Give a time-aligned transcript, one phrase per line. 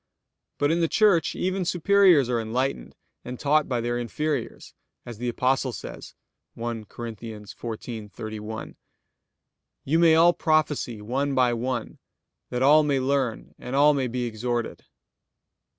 [0.57, 4.73] But in the Church even superiors are enlightened and taught by their inferiors,
[5.05, 6.15] as the Apostle says
[6.55, 7.05] (1 Cor.
[7.05, 8.75] 14:31):
[9.85, 11.99] "You may all prophesy one by one,
[12.49, 14.85] that all may learn and all may be exhorted."